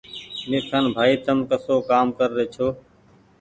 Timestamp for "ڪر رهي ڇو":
2.17-2.67